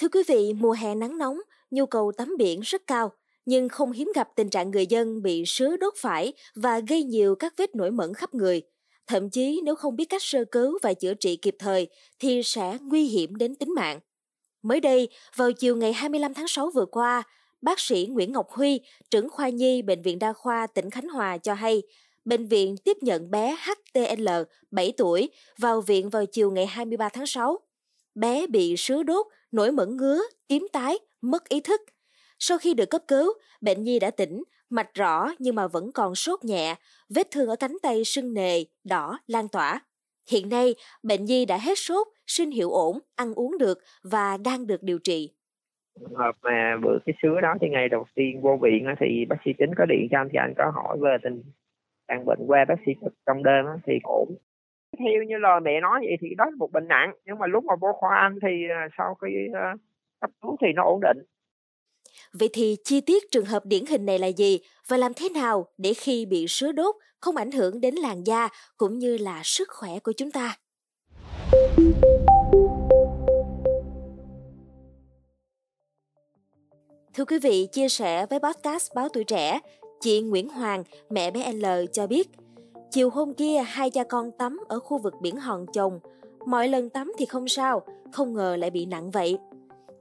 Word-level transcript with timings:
Thưa 0.00 0.08
quý 0.08 0.22
vị, 0.28 0.52
mùa 0.58 0.72
hè 0.72 0.94
nắng 0.94 1.18
nóng, 1.18 1.40
nhu 1.70 1.86
cầu 1.86 2.12
tắm 2.16 2.34
biển 2.38 2.60
rất 2.60 2.82
cao, 2.86 3.12
nhưng 3.46 3.68
không 3.68 3.92
hiếm 3.92 4.12
gặp 4.14 4.28
tình 4.36 4.50
trạng 4.50 4.70
người 4.70 4.86
dân 4.86 5.22
bị 5.22 5.44
sứa 5.46 5.76
đốt 5.76 5.94
phải 5.96 6.32
và 6.54 6.80
gây 6.88 7.02
nhiều 7.02 7.34
các 7.34 7.54
vết 7.56 7.74
nổi 7.74 7.90
mẩn 7.90 8.14
khắp 8.14 8.34
người. 8.34 8.62
Thậm 9.06 9.30
chí 9.30 9.60
nếu 9.64 9.74
không 9.74 9.96
biết 9.96 10.04
cách 10.04 10.22
sơ 10.22 10.44
cứu 10.44 10.78
và 10.82 10.92
chữa 10.92 11.14
trị 11.14 11.36
kịp 11.36 11.56
thời 11.58 11.88
thì 12.18 12.42
sẽ 12.44 12.78
nguy 12.80 13.04
hiểm 13.04 13.36
đến 13.36 13.54
tính 13.54 13.74
mạng. 13.74 14.00
Mới 14.62 14.80
đây, 14.80 15.08
vào 15.36 15.52
chiều 15.52 15.76
ngày 15.76 15.92
25 15.92 16.34
tháng 16.34 16.48
6 16.48 16.70
vừa 16.70 16.86
qua, 16.86 17.22
bác 17.62 17.80
sĩ 17.80 18.06
Nguyễn 18.10 18.32
Ngọc 18.32 18.50
Huy, 18.50 18.80
trưởng 19.10 19.30
khoa 19.30 19.48
nhi 19.48 19.82
Bệnh 19.82 20.02
viện 20.02 20.18
Đa 20.18 20.32
khoa 20.32 20.66
tỉnh 20.66 20.90
Khánh 20.90 21.08
Hòa 21.08 21.38
cho 21.38 21.54
hay, 21.54 21.82
bệnh 22.24 22.46
viện 22.46 22.76
tiếp 22.76 22.96
nhận 23.00 23.30
bé 23.30 23.56
HTL, 23.64 24.28
7 24.70 24.92
tuổi, 24.96 25.30
vào 25.58 25.80
viện 25.80 26.10
vào 26.10 26.26
chiều 26.26 26.50
ngày 26.50 26.66
23 26.66 27.08
tháng 27.08 27.26
6. 27.26 27.58
Bé 28.14 28.46
bị 28.46 28.74
sứa 28.76 29.02
đốt, 29.02 29.26
nổi 29.52 29.72
mẩn 29.72 29.96
ngứa, 29.96 30.20
tím 30.48 30.66
tái, 30.72 30.98
mất 31.20 31.48
ý 31.48 31.60
thức. 31.60 31.80
Sau 32.38 32.58
khi 32.58 32.74
được 32.74 32.90
cấp 32.90 33.02
cứu, 33.08 33.32
bệnh 33.60 33.82
nhi 33.82 33.98
đã 33.98 34.10
tỉnh, 34.10 34.42
mạch 34.70 34.94
rõ 34.94 35.28
nhưng 35.38 35.54
mà 35.54 35.66
vẫn 35.68 35.92
còn 35.94 36.14
sốt 36.14 36.44
nhẹ, 36.44 36.74
vết 37.14 37.30
thương 37.30 37.48
ở 37.48 37.56
cánh 37.56 37.76
tay 37.82 38.04
sưng 38.04 38.34
nề, 38.34 38.64
đỏ, 38.84 39.18
lan 39.26 39.48
tỏa. 39.48 39.80
Hiện 40.30 40.48
nay, 40.48 40.74
bệnh 41.02 41.24
nhi 41.24 41.44
đã 41.44 41.58
hết 41.58 41.78
sốt, 41.78 42.06
sinh 42.26 42.50
hiệu 42.50 42.70
ổn, 42.70 42.98
ăn 43.16 43.34
uống 43.34 43.58
được 43.58 43.78
và 44.02 44.36
đang 44.36 44.66
được 44.66 44.82
điều 44.82 44.98
trị. 44.98 45.30
Trường 46.00 46.14
hợp 46.14 46.36
mà 46.42 46.76
bữa 46.82 46.98
cái 47.06 47.14
sứa 47.22 47.40
đó 47.42 47.54
thì 47.60 47.68
ngày 47.70 47.88
đầu 47.88 48.06
tiên 48.14 48.40
vô 48.40 48.58
viện 48.62 48.86
thì 49.00 49.24
bác 49.28 49.36
sĩ 49.44 49.50
chính 49.58 49.70
có 49.78 49.84
điện 49.88 50.08
cho 50.10 50.18
anh 50.18 50.28
thì 50.32 50.38
anh 50.38 50.54
có 50.58 50.72
hỏi 50.74 50.98
về 51.00 51.16
tình 51.22 51.42
trạng 52.08 52.24
bệnh 52.24 52.38
qua 52.46 52.64
bác 52.68 52.74
sĩ 52.86 52.92
trong 53.26 53.42
đêm 53.42 53.64
thì 53.86 53.92
ổn 54.02 54.36
theo 55.00 55.22
như 55.28 55.36
lời 55.38 55.60
mẹ 55.60 55.80
nói 55.80 56.00
vậy 56.00 56.16
thì 56.20 56.28
đó 56.38 56.44
là 56.44 56.56
một 56.58 56.72
bệnh 56.72 56.88
nặng 56.88 57.12
nhưng 57.26 57.38
mà 57.38 57.46
lúc 57.46 57.64
mà 57.64 57.74
vô 57.80 57.88
khoa 57.92 58.16
anh 58.16 58.38
thì 58.42 58.48
à, 58.70 58.88
sau 58.98 59.14
khi 59.14 59.28
à, 59.54 59.74
cấp 60.20 60.30
cứu 60.42 60.56
thì 60.60 60.66
nó 60.74 60.82
ổn 60.84 61.00
định 61.00 61.18
Vậy 62.32 62.48
thì 62.52 62.76
chi 62.84 63.00
tiết 63.00 63.22
trường 63.30 63.44
hợp 63.44 63.66
điển 63.66 63.86
hình 63.86 64.06
này 64.06 64.18
là 64.18 64.26
gì 64.26 64.60
và 64.88 64.96
làm 64.96 65.12
thế 65.14 65.28
nào 65.28 65.66
để 65.78 65.94
khi 65.94 66.26
bị 66.26 66.46
sứa 66.48 66.72
đốt 66.72 66.94
không 67.20 67.36
ảnh 67.36 67.50
hưởng 67.50 67.80
đến 67.80 67.94
làn 67.94 68.26
da 68.26 68.48
cũng 68.76 68.98
như 68.98 69.16
là 69.16 69.40
sức 69.44 69.68
khỏe 69.70 69.90
của 70.02 70.12
chúng 70.12 70.30
ta? 70.30 70.56
Thưa 77.14 77.24
quý 77.24 77.38
vị, 77.42 77.68
chia 77.72 77.88
sẻ 77.88 78.26
với 78.30 78.38
podcast 78.38 78.94
Báo 78.94 79.08
Tuổi 79.08 79.24
Trẻ, 79.24 79.60
chị 80.00 80.20
Nguyễn 80.20 80.48
Hoàng, 80.48 80.84
mẹ 81.10 81.30
bé 81.30 81.52
L 81.52 81.64
cho 81.92 82.06
biết, 82.06 82.28
chiều 82.90 83.10
hôm 83.10 83.32
kia 83.32 83.62
hai 83.66 83.90
cha 83.90 84.04
con 84.04 84.30
tắm 84.38 84.60
ở 84.68 84.78
khu 84.80 84.98
vực 84.98 85.14
biển 85.20 85.36
Hòn 85.36 85.66
Chồng. 85.72 86.00
Mọi 86.46 86.68
lần 86.68 86.90
tắm 86.90 87.12
thì 87.18 87.26
không 87.26 87.48
sao, 87.48 87.82
không 88.12 88.34
ngờ 88.34 88.56
lại 88.56 88.70
bị 88.70 88.86
nặng 88.86 89.10
vậy. 89.10 89.38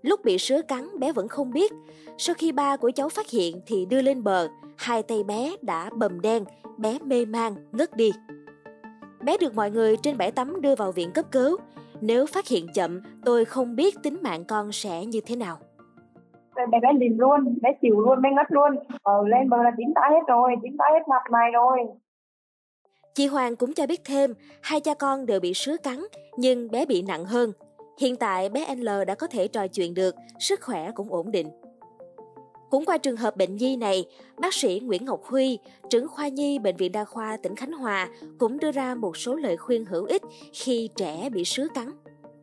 Lúc 0.01 0.19
bị 0.23 0.37
sứa 0.37 0.61
cắn 0.61 0.99
bé 0.99 1.11
vẫn 1.11 1.27
không 1.27 1.51
biết. 1.51 1.71
Sau 2.17 2.35
khi 2.37 2.51
ba 2.51 2.77
của 2.77 2.91
cháu 2.95 3.09
phát 3.09 3.29
hiện 3.29 3.61
thì 3.65 3.85
đưa 3.85 4.01
lên 4.01 4.23
bờ, 4.23 4.47
hai 4.77 5.03
tay 5.03 5.23
bé 5.23 5.55
đã 5.61 5.89
bầm 5.95 6.21
đen, 6.21 6.43
bé 6.77 6.97
mê 7.05 7.25
man, 7.25 7.53
ngất 7.71 7.97
đi. 7.97 8.11
Bé 9.23 9.37
được 9.37 9.55
mọi 9.55 9.71
người 9.71 9.97
trên 9.97 10.17
bãi 10.17 10.31
tắm 10.31 10.61
đưa 10.61 10.75
vào 10.75 10.91
viện 10.91 11.11
cấp 11.13 11.25
cứu. 11.31 11.57
Nếu 12.01 12.25
phát 12.25 12.47
hiện 12.47 12.67
chậm, 12.73 13.01
tôi 13.25 13.45
không 13.45 13.75
biết 13.75 13.95
tính 14.03 14.17
mạng 14.21 14.43
con 14.47 14.71
sẽ 14.71 15.05
như 15.05 15.21
thế 15.25 15.35
nào 15.35 15.57
bé 16.67 16.79
bé 16.79 16.93
liền 16.93 17.19
luôn 17.19 17.55
bé 17.61 17.69
chịu 17.81 18.01
luôn 18.01 18.21
bé 18.21 18.29
ngất 18.31 18.47
luôn 18.49 18.75
ờ, 19.03 19.13
lên 19.27 19.49
bờ 19.49 19.63
là 19.63 19.71
tím 19.77 19.93
tái 19.95 20.11
hết 20.11 20.21
rồi 20.27 20.55
tím 20.63 20.77
tái 20.77 20.91
hết 20.93 21.07
mặt 21.07 21.23
này 21.31 21.51
rồi 21.51 21.77
Chị 23.15 23.27
Hoàng 23.27 23.55
cũng 23.55 23.73
cho 23.73 23.87
biết 23.87 24.01
thêm, 24.05 24.33
hai 24.61 24.79
cha 24.81 24.93
con 24.93 25.25
đều 25.25 25.39
bị 25.39 25.53
sứa 25.53 25.77
cắn, 25.77 26.05
nhưng 26.37 26.71
bé 26.71 26.85
bị 26.85 27.01
nặng 27.01 27.25
hơn. 27.25 27.51
Hiện 27.99 28.15
tại 28.15 28.49
bé 28.49 28.75
L 28.75 28.89
đã 29.07 29.15
có 29.15 29.27
thể 29.27 29.47
trò 29.47 29.67
chuyện 29.67 29.93
được, 29.93 30.15
sức 30.39 30.61
khỏe 30.61 30.91
cũng 30.95 31.13
ổn 31.13 31.31
định. 31.31 31.49
Cũng 32.69 32.85
qua 32.85 32.97
trường 32.97 33.17
hợp 33.17 33.37
bệnh 33.37 33.55
nhi 33.55 33.75
này, 33.75 34.05
bác 34.41 34.53
sĩ 34.53 34.81
Nguyễn 34.83 35.05
Ngọc 35.05 35.21
Huy, 35.23 35.59
trưởng 35.89 36.07
khoa 36.07 36.27
nhi 36.27 36.59
Bệnh 36.59 36.77
viện 36.77 36.91
Đa 36.91 37.05
khoa 37.05 37.37
tỉnh 37.37 37.55
Khánh 37.55 37.71
Hòa 37.71 38.09
cũng 38.37 38.59
đưa 38.59 38.71
ra 38.71 38.95
một 38.95 39.17
số 39.17 39.35
lời 39.35 39.57
khuyên 39.57 39.85
hữu 39.85 40.05
ích 40.05 40.21
khi 40.53 40.89
trẻ 40.95 41.29
bị 41.29 41.45
sứa 41.45 41.67
cắn. 41.73 41.91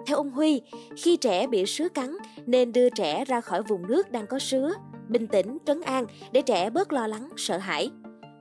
Theo 0.07 0.17
ông 0.17 0.31
Huy, 0.31 0.61
khi 0.97 1.17
trẻ 1.17 1.47
bị 1.47 1.67
sứa 1.67 1.89
cắn 1.89 2.17
nên 2.47 2.73
đưa 2.73 2.89
trẻ 2.91 3.25
ra 3.25 3.41
khỏi 3.41 3.63
vùng 3.63 3.87
nước 3.87 4.11
đang 4.11 4.27
có 4.27 4.39
sứa, 4.39 4.73
bình 5.09 5.27
tĩnh, 5.27 5.59
trấn 5.67 5.81
an 5.81 6.07
để 6.33 6.43
trẻ 6.43 6.71
bớt 6.71 6.93
lo 6.93 7.07
lắng, 7.07 7.29
sợ 7.37 7.59
hãi. 7.59 7.91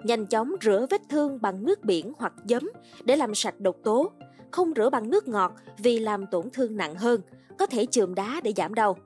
Nhanh 0.05 0.25
chóng 0.25 0.51
rửa 0.61 0.85
vết 0.89 1.01
thương 1.09 1.41
bằng 1.41 1.65
nước 1.65 1.83
biển 1.83 2.13
hoặc 2.17 2.33
giấm 2.49 2.69
để 3.03 3.15
làm 3.15 3.35
sạch 3.35 3.59
độc 3.59 3.75
tố. 3.83 4.11
Không 4.51 4.73
rửa 4.75 4.89
bằng 4.89 5.09
nước 5.09 5.27
ngọt 5.27 5.53
vì 5.77 5.99
làm 5.99 6.25
tổn 6.31 6.49
thương 6.49 6.77
nặng 6.77 6.95
hơn, 6.95 7.21
có 7.57 7.65
thể 7.65 7.85
chườm 7.85 8.15
đá 8.15 8.41
để 8.43 8.53
giảm 8.57 8.73
đau. 8.73 8.97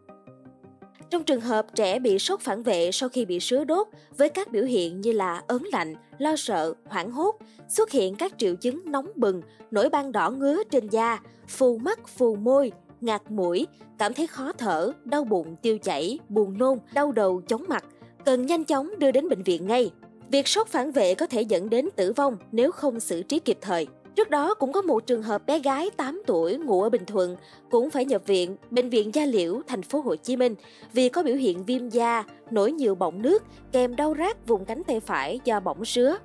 Trong 1.10 1.24
trường 1.24 1.42
hợp 1.42 1.66
trẻ 1.76 2.00
bị 2.00 2.20
sốt 2.20 2.42
phản 2.42 2.64
vệ 2.64 2.92
sau 2.92 3.10
khi 3.10 3.26
bị 3.26 3.40
sứa 3.40 3.64
đốt 3.64 3.88
với 4.18 4.30
các 4.30 4.52
biểu 4.52 4.64
hiện 4.64 5.02
như 5.02 5.12
là 5.12 5.44
ớn 5.48 5.64
lạnh, 5.72 5.96
lo 6.18 6.36
sợ, 6.36 6.74
hoảng 6.86 7.12
hốt, 7.12 7.36
xuất 7.70 7.92
hiện 7.92 8.16
các 8.16 8.34
triệu 8.38 8.56
chứng 8.56 8.82
nóng 8.86 9.12
bừng, 9.16 9.42
nổi 9.72 9.90
ban 9.90 10.12
đỏ 10.12 10.30
ngứa 10.30 10.64
trên 10.72 10.88
da, 10.88 11.20
phù 11.48 11.78
mắt, 11.78 12.08
phù 12.08 12.36
môi, 12.36 12.72
ngạt 13.02 13.22
mũi, 13.32 13.68
cảm 13.98 14.14
thấy 14.14 14.28
khó 14.28 14.52
thở, 14.52 14.92
đau 15.06 15.24
bụng, 15.24 15.56
tiêu 15.62 15.78
chảy, 15.78 16.20
buồn 16.30 16.58
nôn, 16.58 16.78
đau 16.94 17.12
đầu, 17.12 17.42
chóng 17.48 17.64
mặt, 17.68 17.86
cần 18.26 18.46
nhanh 18.46 18.64
chóng 18.64 19.00
đưa 19.00 19.12
đến 19.12 19.30
bệnh 19.30 19.44
viện 19.44 19.68
ngay. 19.68 19.92
Việc 20.32 20.48
sốt 20.48 20.68
phản 20.68 20.92
vệ 20.92 21.16
có 21.16 21.28
thể 21.28 21.42
dẫn 21.42 21.70
đến 21.70 21.90
tử 21.96 22.14
vong 22.14 22.38
nếu 22.52 22.72
không 22.72 23.00
xử 23.00 23.24
trí 23.24 23.40
kịp 23.40 23.58
thời. 23.62 23.88
Trước 24.16 24.30
đó 24.30 24.54
cũng 24.54 24.72
có 24.72 24.82
một 24.82 25.08
trường 25.08 25.24
hợp 25.24 25.46
bé 25.46 25.60
gái 25.60 25.90
8 25.98 26.22
tuổi 26.28 26.58
ngủ 26.58 26.82
ở 26.82 26.90
Bình 26.90 27.06
Thuận 27.06 27.36
cũng 27.70 27.90
phải 27.90 28.06
nhập 28.06 28.22
viện 28.26 28.56
bệnh 28.70 28.90
viện 28.90 29.16
Gia 29.16 29.26
Liễu 29.26 29.62
thành 29.68 29.82
phố 29.82 30.02
Hồ 30.02 30.16
Chí 30.16 30.36
Minh 30.36 30.56
vì 30.94 31.10
có 31.10 31.24
biểu 31.24 31.36
hiện 31.36 31.66
viêm 31.66 31.90
da, 31.90 32.24
nổi 32.52 32.72
nhiều 32.72 32.96
bọng 32.96 33.22
nước 33.22 33.44
kèm 33.72 33.96
đau 33.96 34.16
rát 34.18 34.48
vùng 34.48 34.66
cánh 34.66 34.84
tay 34.84 35.00
phải 35.00 35.40
do 35.46 35.60
bỏng 35.60 35.86
sứa. 35.86 36.18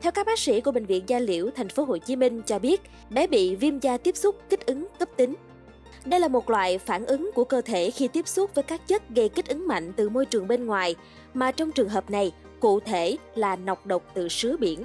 Theo 0.00 0.12
các 0.12 0.26
bác 0.26 0.38
sĩ 0.38 0.60
của 0.60 0.72
bệnh 0.72 0.86
viện 0.86 1.04
Gia 1.06 1.18
Liễu 1.18 1.50
thành 1.56 1.68
phố 1.68 1.84
Hồ 1.84 1.98
Chí 1.98 2.16
Minh 2.16 2.42
cho 2.46 2.58
biết, 2.58 2.80
bé 3.10 3.26
bị 3.26 3.56
viêm 3.56 3.78
da 3.78 3.96
tiếp 3.96 4.16
xúc 4.16 4.36
kích 4.50 4.66
ứng 4.66 4.86
cấp 4.98 5.08
tính. 5.16 5.34
Đây 6.04 6.20
là 6.20 6.28
một 6.28 6.50
loại 6.50 6.78
phản 6.78 7.06
ứng 7.06 7.30
của 7.34 7.44
cơ 7.44 7.60
thể 7.60 7.90
khi 7.90 8.08
tiếp 8.08 8.28
xúc 8.28 8.50
với 8.54 8.64
các 8.64 8.88
chất 8.88 9.02
gây 9.10 9.28
kích 9.28 9.48
ứng 9.48 9.68
mạnh 9.68 9.92
từ 9.96 10.08
môi 10.08 10.26
trường 10.26 10.48
bên 10.48 10.66
ngoài, 10.66 10.94
mà 11.34 11.50
trong 11.50 11.72
trường 11.72 11.88
hợp 11.88 12.10
này, 12.10 12.32
cụ 12.64 12.80
thể 12.80 13.16
là 13.34 13.56
nọc 13.56 13.86
độc 13.86 14.02
từ 14.14 14.28
sứa 14.28 14.56
biển. 14.56 14.84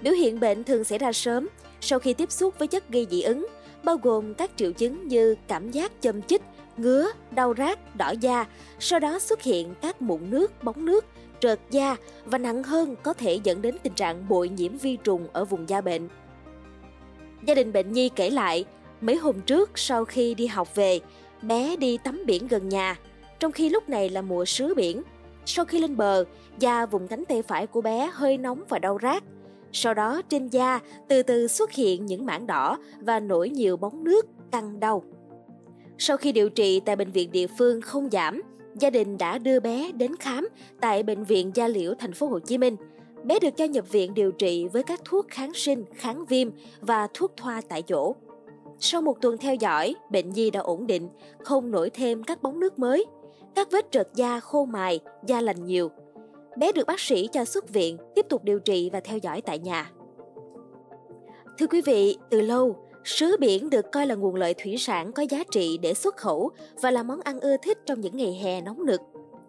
Biểu 0.00 0.12
hiện 0.12 0.40
bệnh 0.40 0.64
thường 0.64 0.84
xảy 0.84 0.98
ra 0.98 1.12
sớm 1.12 1.48
sau 1.80 1.98
khi 1.98 2.14
tiếp 2.14 2.32
xúc 2.32 2.54
với 2.58 2.68
chất 2.68 2.88
gây 2.88 3.06
dị 3.10 3.22
ứng, 3.22 3.46
bao 3.84 3.96
gồm 3.96 4.34
các 4.34 4.50
triệu 4.56 4.72
chứng 4.72 5.08
như 5.08 5.34
cảm 5.48 5.70
giác 5.70 5.92
châm 6.00 6.22
chích, 6.22 6.42
ngứa, 6.76 7.10
đau 7.30 7.54
rát, 7.58 7.96
đỏ 7.96 8.10
da, 8.20 8.46
sau 8.78 8.98
đó 8.98 9.18
xuất 9.18 9.42
hiện 9.42 9.74
các 9.82 10.02
mụn 10.02 10.30
nước, 10.30 10.64
bóng 10.64 10.84
nước, 10.84 11.04
trợt 11.40 11.60
da 11.70 11.96
và 12.24 12.38
nặng 12.38 12.62
hơn 12.62 12.96
có 13.02 13.12
thể 13.12 13.40
dẫn 13.44 13.62
đến 13.62 13.76
tình 13.82 13.94
trạng 13.94 14.28
bội 14.28 14.48
nhiễm 14.48 14.76
vi 14.76 14.96
trùng 14.96 15.26
ở 15.32 15.44
vùng 15.44 15.68
da 15.68 15.80
bệnh. 15.80 16.08
Gia 17.46 17.54
đình 17.54 17.72
bệnh 17.72 17.92
nhi 17.92 18.10
kể 18.16 18.30
lại, 18.30 18.64
mấy 19.00 19.16
hôm 19.16 19.40
trước 19.40 19.70
sau 19.74 20.04
khi 20.04 20.34
đi 20.34 20.46
học 20.46 20.74
về, 20.74 21.00
bé 21.42 21.76
đi 21.76 21.98
tắm 22.04 22.22
biển 22.26 22.48
gần 22.48 22.68
nhà, 22.68 22.98
trong 23.40 23.52
khi 23.52 23.68
lúc 23.68 23.88
này 23.88 24.08
là 24.08 24.22
mùa 24.22 24.44
sứa 24.44 24.74
biển. 24.74 25.02
Sau 25.52 25.64
khi 25.64 25.78
lên 25.78 25.96
bờ, 25.96 26.24
da 26.58 26.86
vùng 26.86 27.08
cánh 27.08 27.24
tay 27.24 27.42
phải 27.42 27.66
của 27.66 27.80
bé 27.80 28.10
hơi 28.12 28.38
nóng 28.38 28.62
và 28.68 28.78
đau 28.78 28.98
rát. 29.02 29.22
Sau 29.72 29.94
đó 29.94 30.22
trên 30.28 30.48
da 30.48 30.80
từ 31.08 31.22
từ 31.22 31.46
xuất 31.48 31.72
hiện 31.72 32.06
những 32.06 32.26
mảng 32.26 32.46
đỏ 32.46 32.78
và 33.00 33.20
nổi 33.20 33.50
nhiều 33.50 33.76
bóng 33.76 34.04
nước, 34.04 34.26
căng 34.52 34.80
đau. 34.80 35.02
Sau 35.98 36.16
khi 36.16 36.32
điều 36.32 36.50
trị 36.50 36.80
tại 36.80 36.96
bệnh 36.96 37.10
viện 37.10 37.32
địa 37.32 37.46
phương 37.58 37.80
không 37.80 38.10
giảm, 38.10 38.42
gia 38.78 38.90
đình 38.90 39.18
đã 39.18 39.38
đưa 39.38 39.60
bé 39.60 39.92
đến 39.92 40.16
khám 40.16 40.48
tại 40.80 41.02
bệnh 41.02 41.24
viện 41.24 41.50
Gia 41.54 41.68
Liễu 41.68 41.94
thành 41.98 42.12
phố 42.12 42.26
Hồ 42.26 42.38
Chí 42.38 42.58
Minh. 42.58 42.76
Bé 43.24 43.38
được 43.38 43.56
cho 43.56 43.64
nhập 43.64 43.84
viện 43.90 44.14
điều 44.14 44.32
trị 44.32 44.68
với 44.72 44.82
các 44.82 45.00
thuốc 45.04 45.28
kháng 45.28 45.54
sinh, 45.54 45.84
kháng 45.94 46.24
viêm 46.24 46.48
và 46.80 47.08
thuốc 47.14 47.32
thoa 47.36 47.60
tại 47.68 47.82
chỗ. 47.82 48.14
Sau 48.78 49.02
một 49.02 49.20
tuần 49.20 49.38
theo 49.38 49.54
dõi, 49.54 49.94
bệnh 50.10 50.30
nhi 50.30 50.50
đã 50.50 50.60
ổn 50.60 50.86
định, 50.86 51.08
không 51.38 51.70
nổi 51.70 51.90
thêm 51.90 52.22
các 52.22 52.42
bóng 52.42 52.60
nước 52.60 52.78
mới. 52.78 53.06
Các 53.54 53.70
vết 53.70 53.86
trượt 53.90 54.08
da 54.14 54.40
khô 54.40 54.64
mài, 54.64 55.00
da 55.26 55.40
lành 55.40 55.64
nhiều. 55.64 55.90
Bé 56.56 56.72
được 56.72 56.86
bác 56.86 57.00
sĩ 57.00 57.28
cho 57.32 57.44
xuất 57.44 57.68
viện, 57.68 57.96
tiếp 58.14 58.26
tục 58.28 58.44
điều 58.44 58.58
trị 58.58 58.90
và 58.92 59.00
theo 59.00 59.18
dõi 59.18 59.40
tại 59.40 59.58
nhà. 59.58 59.90
Thưa 61.58 61.66
quý 61.66 61.80
vị, 61.80 62.18
từ 62.30 62.40
lâu, 62.40 62.76
Sứa 63.04 63.36
biển 63.36 63.70
được 63.70 63.92
coi 63.92 64.06
là 64.06 64.14
nguồn 64.14 64.34
lợi 64.34 64.54
thủy 64.54 64.76
sản 64.78 65.12
có 65.12 65.22
giá 65.30 65.44
trị 65.50 65.78
để 65.82 65.94
xuất 65.94 66.16
khẩu 66.16 66.50
và 66.82 66.90
là 66.90 67.02
món 67.02 67.20
ăn 67.20 67.40
ưa 67.40 67.56
thích 67.56 67.78
trong 67.86 68.00
những 68.00 68.16
ngày 68.16 68.40
hè 68.42 68.60
nóng 68.60 68.86
nực. 68.86 69.00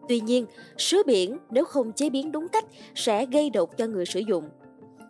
Tuy 0.09 0.19
nhiên, 0.19 0.45
sứa 0.77 1.03
biển 1.05 1.37
nếu 1.49 1.65
không 1.65 1.91
chế 1.91 2.09
biến 2.09 2.31
đúng 2.31 2.47
cách 2.47 2.65
sẽ 2.95 3.25
gây 3.25 3.49
độc 3.49 3.77
cho 3.77 3.87
người 3.87 4.05
sử 4.05 4.19
dụng. 4.19 4.49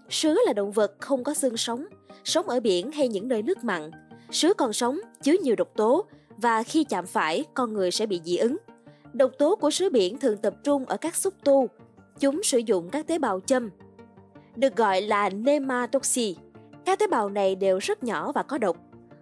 Sứa 0.10 0.36
là 0.46 0.54
động 0.54 0.72
vật 0.72 0.92
không 1.00 1.24
có 1.24 1.34
xương 1.34 1.58
sống, 1.58 1.86
sống 2.24 2.50
ở 2.50 2.60
biển 2.60 2.92
hay 2.92 3.08
những 3.08 3.28
nơi 3.28 3.42
nước 3.42 3.64
mặn. 3.64 3.92
Sứa 4.32 4.54
còn 4.54 4.74
sống 4.74 5.00
chứa 5.24 5.36
nhiều 5.44 5.56
độc 5.56 5.76
tố 5.76 6.06
và 6.38 6.64
khi 6.64 6.84
chạm 6.84 7.06
phải 7.06 7.46
con 7.54 7.74
người 7.74 7.92
sẽ 7.92 8.06
bị 8.06 8.22
dị 8.24 8.38
ứng. 8.38 8.58
Độc 9.14 9.32
tố 9.38 9.56
của 9.56 9.72
sứ 9.72 9.90
biển 9.90 10.18
thường 10.18 10.38
tập 10.38 10.54
trung 10.64 10.86
ở 10.86 10.98
các 10.98 11.16
xúc 11.16 11.34
tu. 11.44 11.68
Chúng 12.20 12.44
sử 12.44 12.58
dụng 12.58 12.90
các 12.90 13.08
tế 13.08 13.20
bào 13.20 13.40
châm, 13.40 13.70
được 14.56 14.76
gọi 14.76 15.02
là 15.02 15.30
nematoxy 15.30 16.36
các 16.86 17.00
tế 17.00 17.08
bào 17.08 17.30
này 17.30 17.56
đều 17.56 17.78
rất 17.78 18.04
nhỏ 18.04 18.32
và 18.32 18.44
có 18.44 18.58
độc. 18.58 18.78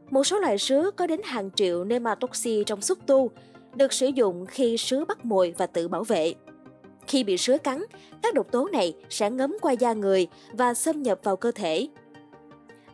Một 0.09 0.24
số 0.24 0.39
loài 0.39 0.57
sứa 0.57 0.91
có 0.91 1.07
đến 1.07 1.21
hàng 1.24 1.50
triệu 1.56 1.83
nematoxy 1.83 2.63
trong 2.65 2.81
xúc 2.81 2.97
tu. 3.06 3.31
được 3.75 3.94
sử 3.94 4.07
dụng 4.07 4.45
khi 4.45 4.77
sứa 4.77 5.06
bắt 5.06 5.25
mồi 5.25 5.53
và 5.57 5.68
tự 5.68 5.88
bảo 5.88 6.03
vệ. 6.03 6.33
Khi 7.07 7.24
bị 7.24 7.38
sứa 7.38 7.57
cắn, 7.57 7.83
các 8.21 8.33
độc 8.33 8.51
tố 8.51 8.68
này 8.68 8.94
sẽ 9.09 9.30
ngấm 9.30 9.57
qua 9.62 9.71
da 9.71 9.94
người 9.94 10.27
và 10.51 10.74
xâm 10.74 11.03
nhập 11.03 11.19
vào 11.24 11.36
cơ 11.36 11.51
thể. 11.51 11.88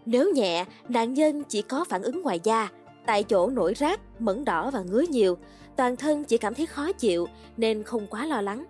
Nếu 0.05 0.31
nhẹ, 0.33 0.65
nạn 0.89 1.13
nhân 1.13 1.43
chỉ 1.43 1.61
có 1.61 1.85
phản 1.89 2.01
ứng 2.01 2.21
ngoài 2.21 2.39
da, 2.43 2.69
tại 3.05 3.23
chỗ 3.23 3.49
nổi 3.49 3.73
rác 3.73 3.99
mẩn 4.19 4.45
đỏ 4.45 4.71
và 4.71 4.81
ngứa 4.81 5.03
nhiều, 5.09 5.37
toàn 5.75 5.95
thân 5.95 6.23
chỉ 6.23 6.37
cảm 6.37 6.53
thấy 6.53 6.65
khó 6.65 6.91
chịu 6.91 7.27
nên 7.57 7.83
không 7.83 8.07
quá 8.07 8.25
lo 8.25 8.41
lắng. 8.41 8.65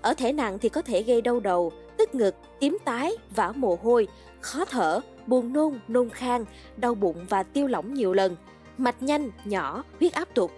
Ở 0.00 0.14
thể 0.14 0.32
nặng 0.32 0.58
thì 0.58 0.68
có 0.68 0.82
thể 0.82 1.02
gây 1.02 1.22
đau 1.22 1.40
đầu, 1.40 1.72
tức 1.96 2.14
ngực, 2.14 2.34
tím 2.60 2.78
tái, 2.84 3.12
vã 3.34 3.52
mồ 3.56 3.78
hôi, 3.82 4.08
khó 4.40 4.64
thở, 4.64 5.00
buồn 5.26 5.52
nôn, 5.52 5.80
nôn 5.88 6.10
khan, 6.10 6.44
đau 6.76 6.94
bụng 6.94 7.26
và 7.28 7.42
tiêu 7.42 7.66
lỏng 7.66 7.94
nhiều 7.94 8.12
lần, 8.12 8.36
mạch 8.78 9.02
nhanh, 9.02 9.30
nhỏ, 9.44 9.84
huyết 10.00 10.12
áp 10.12 10.34
tụt. 10.34 10.50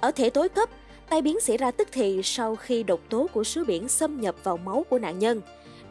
Ở 0.00 0.10
thể 0.10 0.30
tối 0.30 0.48
cấp, 0.48 0.68
tai 1.08 1.22
biến 1.22 1.40
xảy 1.40 1.56
ra 1.56 1.70
tức 1.70 1.88
thì 1.92 2.20
sau 2.24 2.56
khi 2.56 2.82
độc 2.82 3.00
tố 3.08 3.26
của 3.32 3.44
sứa 3.44 3.64
biển 3.64 3.88
xâm 3.88 4.20
nhập 4.20 4.34
vào 4.42 4.56
máu 4.56 4.84
của 4.90 4.98
nạn 4.98 5.18
nhân. 5.18 5.40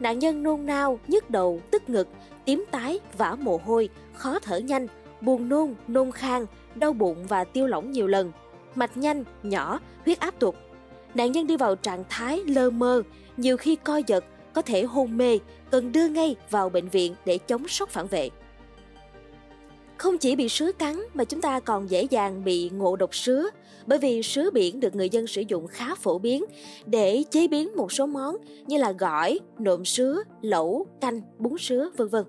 Nạn 0.00 0.18
nhân 0.18 0.42
nôn 0.42 0.66
nao, 0.66 0.98
nhức 1.06 1.30
đầu, 1.30 1.60
tức 1.70 1.88
ngực, 1.88 2.08
tím 2.44 2.64
tái, 2.70 3.00
vã 3.18 3.36
mồ 3.40 3.60
hôi, 3.64 3.88
khó 4.14 4.38
thở 4.38 4.58
nhanh, 4.58 4.86
buồn 5.24 5.48
nôn, 5.48 5.74
nôn 5.88 6.12
khan, 6.12 6.46
đau 6.74 6.92
bụng 6.92 7.26
và 7.28 7.44
tiêu 7.44 7.66
lỏng 7.66 7.92
nhiều 7.92 8.06
lần, 8.06 8.32
mạch 8.74 8.96
nhanh, 8.96 9.24
nhỏ, 9.42 9.80
huyết 10.04 10.20
áp 10.20 10.38
tụt. 10.38 10.54
Nạn 11.14 11.32
nhân 11.32 11.46
đi 11.46 11.56
vào 11.56 11.74
trạng 11.74 12.04
thái 12.08 12.42
lơ 12.46 12.70
mơ, 12.70 13.02
nhiều 13.36 13.56
khi 13.56 13.76
co 13.76 14.00
giật, 14.06 14.24
có 14.52 14.62
thể 14.62 14.82
hôn 14.82 15.16
mê, 15.16 15.38
cần 15.70 15.92
đưa 15.92 16.08
ngay 16.08 16.36
vào 16.50 16.68
bệnh 16.68 16.88
viện 16.88 17.14
để 17.24 17.38
chống 17.38 17.68
sốc 17.68 17.88
phản 17.88 18.06
vệ. 18.06 18.30
Không 19.96 20.18
chỉ 20.18 20.36
bị 20.36 20.48
sứa 20.48 20.72
cắn 20.72 21.02
mà 21.14 21.24
chúng 21.24 21.40
ta 21.40 21.60
còn 21.60 21.90
dễ 21.90 22.02
dàng 22.02 22.44
bị 22.44 22.70
ngộ 22.70 22.96
độc 22.96 23.14
sứa 23.14 23.50
bởi 23.86 23.98
vì 23.98 24.22
sứa 24.22 24.50
biển 24.50 24.80
được 24.80 24.94
người 24.94 25.10
dân 25.10 25.26
sử 25.26 25.42
dụng 25.48 25.66
khá 25.66 25.94
phổ 25.94 26.18
biến 26.18 26.44
để 26.86 27.24
chế 27.30 27.48
biến 27.48 27.76
một 27.76 27.92
số 27.92 28.06
món 28.06 28.36
như 28.66 28.76
là 28.78 28.92
gỏi, 28.92 29.38
nộm 29.58 29.84
sứa, 29.84 30.22
lẩu, 30.42 30.86
canh, 31.00 31.20
bún 31.38 31.58
sứa 31.58 31.90
vân 31.96 32.08
vân. 32.08 32.24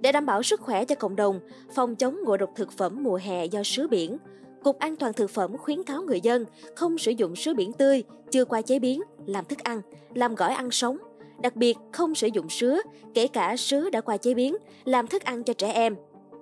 Để 0.00 0.12
đảm 0.12 0.26
bảo 0.26 0.42
sức 0.42 0.60
khỏe 0.60 0.84
cho 0.84 0.94
cộng 0.94 1.16
đồng, 1.16 1.40
phòng 1.74 1.96
chống 1.96 2.18
ngộ 2.24 2.36
độc 2.36 2.50
thực 2.56 2.72
phẩm 2.72 3.02
mùa 3.02 3.18
hè 3.22 3.44
do 3.44 3.62
sứa 3.62 3.86
biển, 3.86 4.18
Cục 4.64 4.78
An 4.78 4.96
toàn 4.96 5.12
Thực 5.12 5.30
phẩm 5.30 5.56
khuyến 5.56 5.82
cáo 5.82 6.02
người 6.02 6.20
dân 6.20 6.44
không 6.76 6.98
sử 6.98 7.10
dụng 7.10 7.36
sứa 7.36 7.54
biển 7.54 7.72
tươi, 7.72 8.02
chưa 8.30 8.44
qua 8.44 8.62
chế 8.62 8.78
biến, 8.78 9.02
làm 9.26 9.44
thức 9.44 9.58
ăn, 9.58 9.80
làm 10.14 10.34
gỏi 10.34 10.54
ăn 10.54 10.70
sống. 10.70 10.96
Đặc 11.42 11.56
biệt 11.56 11.76
không 11.92 12.14
sử 12.14 12.28
dụng 12.32 12.48
sứa, 12.48 12.80
kể 13.14 13.26
cả 13.26 13.56
sứa 13.56 13.90
đã 13.90 14.00
qua 14.00 14.16
chế 14.16 14.34
biến, 14.34 14.56
làm 14.84 15.06
thức 15.06 15.24
ăn 15.24 15.44
cho 15.44 15.52
trẻ 15.52 15.72
em. 15.72 15.96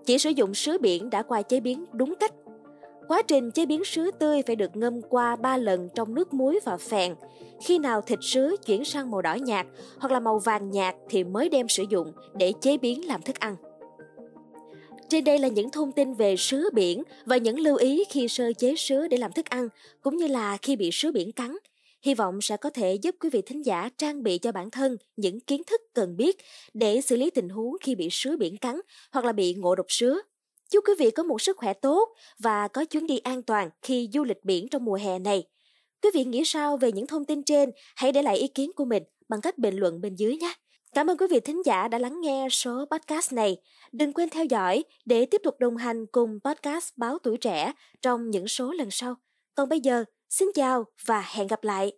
Chỉ 0.06 0.18
sử 0.18 0.30
dụng 0.30 0.54
sứa 0.54 0.78
biển 0.78 1.10
đã 1.10 1.22
qua 1.22 1.42
chế 1.42 1.60
biến 1.60 1.84
đúng 1.92 2.14
cách. 2.20 2.34
Quá 3.08 3.22
trình 3.22 3.50
chế 3.50 3.66
biến 3.66 3.84
sứa 3.84 4.10
tươi 4.10 4.42
phải 4.46 4.56
được 4.56 4.76
ngâm 4.76 5.02
qua 5.02 5.36
3 5.36 5.56
lần 5.56 5.88
trong 5.94 6.14
nước 6.14 6.34
muối 6.34 6.60
và 6.64 6.76
phèn. 6.76 7.14
Khi 7.64 7.78
nào 7.78 8.00
thịt 8.00 8.18
sứa 8.22 8.56
chuyển 8.66 8.84
sang 8.84 9.10
màu 9.10 9.22
đỏ 9.22 9.34
nhạt 9.34 9.66
hoặc 9.98 10.12
là 10.12 10.20
màu 10.20 10.38
vàng 10.38 10.70
nhạt 10.70 10.94
thì 11.08 11.24
mới 11.24 11.48
đem 11.48 11.68
sử 11.68 11.84
dụng 11.90 12.12
để 12.34 12.52
chế 12.60 12.78
biến 12.78 13.06
làm 13.06 13.22
thức 13.22 13.38
ăn. 13.38 13.56
Trên 15.08 15.24
đây 15.24 15.38
là 15.38 15.48
những 15.48 15.70
thông 15.70 15.92
tin 15.92 16.14
về 16.14 16.36
sứa 16.36 16.68
biển 16.72 17.02
và 17.26 17.36
những 17.36 17.58
lưu 17.60 17.76
ý 17.76 18.04
khi 18.10 18.28
sơ 18.28 18.52
chế 18.52 18.74
sứa 18.76 19.08
để 19.08 19.16
làm 19.16 19.32
thức 19.32 19.46
ăn, 19.46 19.68
cũng 20.02 20.16
như 20.16 20.26
là 20.26 20.56
khi 20.62 20.76
bị 20.76 20.90
sứa 20.92 21.12
biển 21.12 21.32
cắn. 21.32 21.56
Hy 22.02 22.14
vọng 22.14 22.40
sẽ 22.40 22.56
có 22.56 22.70
thể 22.70 22.94
giúp 22.94 23.14
quý 23.20 23.30
vị 23.30 23.42
thính 23.42 23.64
giả 23.64 23.90
trang 23.98 24.22
bị 24.22 24.38
cho 24.38 24.52
bản 24.52 24.70
thân 24.70 24.96
những 25.16 25.40
kiến 25.40 25.62
thức 25.66 25.80
cần 25.94 26.16
biết 26.16 26.36
để 26.74 27.00
xử 27.00 27.16
lý 27.16 27.30
tình 27.30 27.48
huống 27.48 27.76
khi 27.80 27.94
bị 27.94 28.08
sứa 28.10 28.36
biển 28.36 28.56
cắn 28.56 28.80
hoặc 29.12 29.24
là 29.24 29.32
bị 29.32 29.54
ngộ 29.54 29.74
độc 29.74 29.86
sứa. 29.88 30.20
Chúc 30.72 30.84
quý 30.88 30.92
vị 30.98 31.10
có 31.10 31.22
một 31.22 31.40
sức 31.40 31.56
khỏe 31.56 31.72
tốt 31.72 32.08
và 32.38 32.68
có 32.68 32.84
chuyến 32.84 33.06
đi 33.06 33.18
an 33.18 33.42
toàn 33.42 33.70
khi 33.82 34.08
du 34.12 34.24
lịch 34.24 34.44
biển 34.44 34.68
trong 34.68 34.84
mùa 34.84 34.94
hè 34.94 35.18
này. 35.18 35.44
Quý 36.02 36.10
vị 36.14 36.24
nghĩ 36.24 36.42
sao 36.44 36.76
về 36.76 36.92
những 36.92 37.06
thông 37.06 37.24
tin 37.24 37.42
trên? 37.42 37.70
Hãy 37.96 38.12
để 38.12 38.22
lại 38.22 38.36
ý 38.36 38.48
kiến 38.48 38.70
của 38.76 38.84
mình 38.84 39.02
bằng 39.28 39.40
cách 39.40 39.58
bình 39.58 39.76
luận 39.76 40.00
bên 40.00 40.14
dưới 40.14 40.36
nhé. 40.36 40.54
Cảm 40.94 41.10
ơn 41.10 41.16
quý 41.16 41.26
vị 41.30 41.40
thính 41.40 41.62
giả 41.64 41.88
đã 41.88 41.98
lắng 41.98 42.20
nghe 42.20 42.48
số 42.50 42.84
podcast 42.90 43.32
này. 43.32 43.56
Đừng 43.92 44.12
quên 44.12 44.28
theo 44.28 44.44
dõi 44.44 44.84
để 45.04 45.26
tiếp 45.26 45.40
tục 45.44 45.54
đồng 45.58 45.76
hành 45.76 46.06
cùng 46.06 46.38
podcast 46.44 46.90
Báo 46.96 47.18
Tuổi 47.18 47.36
Trẻ 47.36 47.72
trong 48.02 48.30
những 48.30 48.48
số 48.48 48.72
lần 48.72 48.88
sau. 48.90 49.14
Còn 49.54 49.68
bây 49.68 49.80
giờ, 49.80 50.04
xin 50.28 50.48
chào 50.54 50.84
và 51.06 51.24
hẹn 51.34 51.46
gặp 51.46 51.64
lại. 51.64 51.92